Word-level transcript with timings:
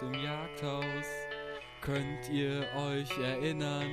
dem 0.00 0.14
Jagdhaus. 0.14 1.06
Könnt 1.80 2.28
ihr 2.30 2.66
euch 2.76 3.10
erinnern? 3.18 3.90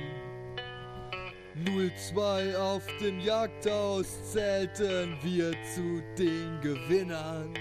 02 2.12 2.56
auf 2.58 2.84
dem 3.00 3.18
Jagdhaus 3.20 4.32
zählten 4.32 5.16
wir 5.22 5.52
zu 5.74 6.02
den 6.18 6.60
Gewinnern. 6.60 7.54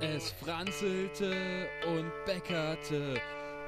Es 0.00 0.32
franzelte 0.32 1.32
und 1.86 2.10
bäckerte 2.26 3.20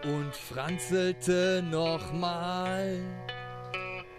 und 0.05 0.35
franzelte 0.35 1.63
nochmal. 1.71 2.99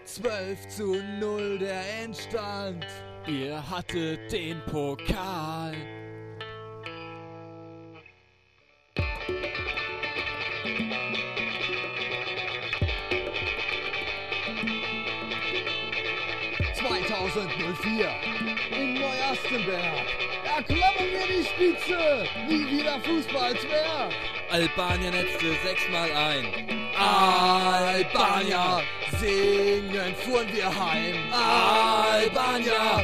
12 0.05 0.67
zu 0.69 0.95
0 1.19 1.59
der 1.59 1.81
Endstand. 2.03 2.85
Ihr 3.27 3.69
hattet 3.69 4.31
den 4.31 4.61
Pokal. 4.65 5.75
Vier 17.81 18.09
in 18.71 18.93
Neuastenberg 18.93 20.07
erklammen 20.45 21.07
wir 21.11 21.27
die 21.27 21.43
Spitze, 21.43 22.25
nie 22.47 22.65
wieder 22.71 22.99
Fußballzwerg. 23.01 24.13
Albania 24.49 25.11
netzte 25.11 25.53
sechsmal 25.65 26.09
ein. 26.11 26.45
Albania, 26.97 28.81
singen 29.19 30.15
fuhren 30.23 30.47
wir 30.53 30.67
heim. 30.67 31.15
Albania. 31.33 33.03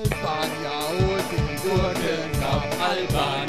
Albania 0.00 0.74
holt 0.90 1.28
den 1.32 1.48
Gurkencup. 1.62 2.64
Albania 2.80 3.47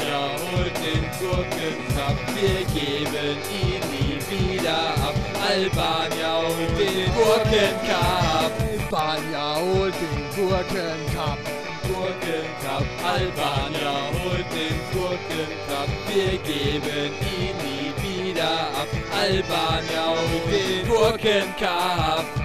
den 1.20 1.28
Gurkencup. 1.28 2.18
Wir 2.36 2.66
geben 2.66 3.38
ihn 3.52 3.82
nie 3.92 4.20
wieder 4.30 4.90
ab. 5.04 5.16
Albania 5.48 6.42
holt 6.42 6.80
den 6.80 7.14
Gurkencup. 7.14 8.52
Albania 8.92 9.56
holt 9.56 9.94
den 9.96 10.36
Gurkencup. 10.36 11.40
Gurkencup. 11.88 12.86
Albania 13.04 13.94
holt 14.24 14.46
den 14.54 14.80
Gurkencup. 14.94 15.90
Wir 16.08 16.38
geben 16.40 17.12
ihn 17.38 17.56
nie 17.64 17.94
wieder 18.04 18.50
ab. 18.50 18.88
Albania 19.14 20.08
holt 20.08 20.52
den 20.52 20.88
Gurkencup. 20.88 22.39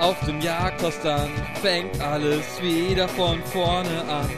Auf 0.00 0.18
dem 0.26 0.40
Jagdhaus 0.40 0.98
dann 1.02 1.30
fängt 1.62 2.00
alles 2.00 2.60
wieder 2.60 3.08
von 3.08 3.42
vorne 3.44 4.02
an. 4.08 4.28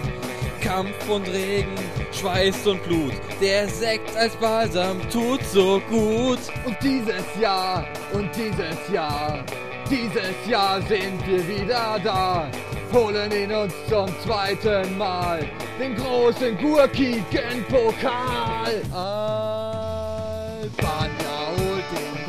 Kampf 0.61 1.09
und 1.09 1.27
Regen, 1.29 1.75
Schweiß 2.13 2.67
und 2.69 2.83
Blut, 2.85 3.13
der 3.41 3.69
Sekt 3.69 4.17
als 4.17 4.37
Balsam 4.37 5.01
tut 5.11 5.43
so 5.45 5.81
gut. 5.89 6.39
Und 6.65 6.77
dieses 6.83 7.25
Jahr, 7.41 7.85
und 8.13 8.31
dieses 8.37 8.89
Jahr, 8.93 9.45
dieses 9.91 10.49
Jahr 10.49 10.81
sind 10.83 11.27
wir 11.27 11.49
wieder 11.49 11.99
da. 12.05 12.49
Holen 12.93 13.33
ihn 13.33 13.53
uns 13.53 13.75
zum 13.89 14.07
zweiten 14.21 14.97
Mal, 14.99 15.41
den 15.81 15.97
großen 15.97 16.57
gurkigen 16.59 17.65
Pokal. 17.69 18.83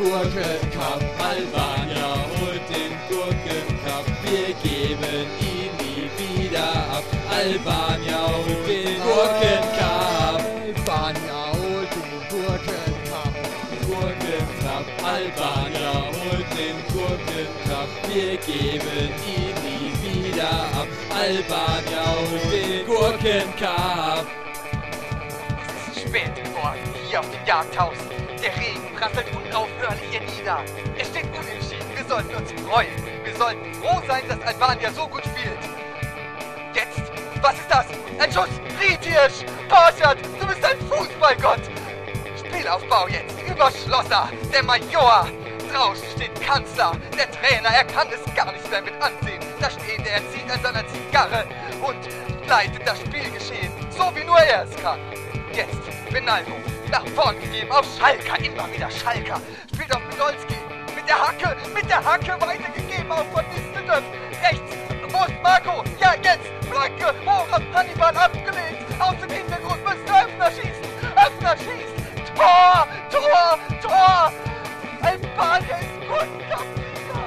Gurkencup. 0.03 1.01
Albania 1.17 2.09
holt 2.35 2.67
den 2.69 2.91
Gurkencup. 3.07 4.05
Wir 4.23 4.53
geben 4.61 5.27
ihn 5.39 5.71
nie 5.79 6.11
wieder 6.19 6.73
ab. 6.91 7.05
Albania 7.31 8.27
holt 8.27 8.67
den 8.67 8.99
Gurkencup. 9.01 10.41
Albania 10.75 11.41
holt 11.53 11.91
den 11.95 12.19
Gurkencup. 12.29 13.33
Gurkencup. 13.87 14.85
Albania 15.05 15.93
holt 16.19 16.49
den 16.51 16.77
Gurkencup. 16.91 17.89
Wir 18.09 18.35
geben 18.37 19.09
ihn 19.25 19.55
nie 19.63 19.93
wieder 20.03 20.51
ab. 20.75 20.87
Albania 21.15 22.03
holt 22.19 23.23
den 23.23 23.53
ist 25.95 26.07
spät 26.09 26.35
geworden, 26.35 26.79
hier 27.09 27.19
auf 27.19 27.29
dem 27.29 27.45
Jagdhaus. 27.45 27.97
Der 28.41 28.55
Regen 28.57 28.95
unaufhörlich 29.83 30.09
hier 30.09 30.21
nieder. 30.21 30.63
Es 30.97 31.07
steht 31.09 31.25
unentschieden. 31.25 31.95
Wir 31.95 32.05
sollten 32.05 32.35
uns 32.35 32.51
freuen. 32.61 32.89
Wir 33.23 33.35
sollten 33.35 33.73
froh 33.75 34.01
sein, 34.07 34.23
dass 34.27 34.41
Albania 34.41 34.91
so 34.91 35.07
gut 35.07 35.23
spielt. 35.23 35.57
Jetzt, 36.73 37.01
was 37.41 37.53
ist 37.53 37.69
das? 37.69 37.85
Ein 38.19 38.31
Schuss! 38.31 38.49
Ritisch! 38.79 39.45
Borchert, 39.69 40.17
du 40.39 40.47
bist 40.47 40.63
ein 40.63 40.79
Fußballgott! 40.89 41.61
Spielaufbau 42.37 43.07
jetzt 43.07 43.35
über 43.47 43.69
Schlosser, 43.71 44.29
der 44.51 44.63
Major. 44.63 45.27
Draußen 45.71 46.07
steht 46.15 46.39
Kanzler, 46.41 46.91
der 47.17 47.31
Trainer, 47.31 47.69
er 47.69 47.83
kann 47.85 48.07
es 48.13 48.35
gar 48.35 48.51
nicht 48.51 48.69
mehr 48.69 48.81
mit 48.81 48.93
ansehen. 49.01 49.41
Da 49.59 49.69
steht 49.69 50.05
er, 50.05 50.19
zieht 50.31 50.49
an 50.51 50.61
seiner 50.61 50.87
Zigarre 50.87 51.45
und 51.81 52.47
leitet 52.47 52.87
das 52.87 52.99
Spielgeschehen, 52.99 53.71
so 53.89 54.11
wie 54.15 54.23
nur 54.23 54.37
er 54.37 54.63
es 54.63 54.75
kann. 54.83 54.99
Jetzt, 55.53 55.92
Benaldo, 56.13 56.51
nach 56.91 57.07
vorn 57.15 57.39
gegeben 57.41 57.71
auf 57.71 57.87
Schalker, 57.97 58.37
immer 58.39 58.71
wieder 58.71 58.91
Schalker. 58.91 59.41
Spielt 59.73 59.95
auf 59.95 60.01
Podolski, 60.11 60.55
mit 60.95 61.09
der 61.09 61.19
Hacke, 61.19 61.57
mit 61.73 61.89
der 61.89 62.05
Hacke 62.05 62.39
weitergegeben 62.39 63.11
auf 63.11 63.25
Van 63.33 63.43
Nistelrooy. 63.49 64.03
Rechts, 64.43 64.75
wo 65.11 65.25
Marco? 65.41 65.83
Ja, 65.99 66.13
jetzt, 66.21 66.45
Flanke, 66.69 67.15
hoch 67.25 67.51
auf 67.51 67.63
Hannibal 67.73 68.15
abgelegt. 68.15 68.85
Aus 68.99 69.15
dem 69.19 69.31
Hintergrund 69.31 69.83
müsste 69.83 70.13
Öffner 70.13 70.51
schießen. 70.51 70.85
Öffner 71.15 71.57
schießt. 71.57 71.95
Tor, 72.35 72.87
Tor, 73.11 73.57
Tor. 73.81 74.31
Albania 75.01 75.77
ist 75.77 75.99
Kunstkampfsieger. 76.07 77.23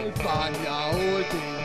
Albania 0.00 0.87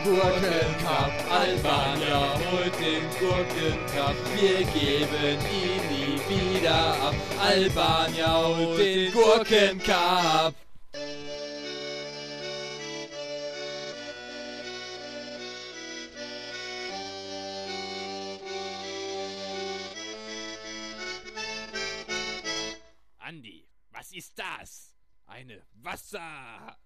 Gurkencup. 0.04 1.12
Albania 1.30 2.34
holt 2.38 2.78
den 2.78 3.08
Gurkencup. 3.18 4.14
Wir 4.34 4.58
geben 4.58 5.38
ihn 5.50 5.82
nie 5.88 6.20
wieder 6.28 6.92
ab. 7.00 7.14
Albania 7.40 8.46
holt 8.46 8.78
den 8.78 9.12
Gurkencup. 9.12 10.54
Andi, 23.20 23.66
was 23.90 24.12
ist 24.12 24.38
das? 24.38 24.94
Eine 25.26 25.62
Wasser. 25.72 26.76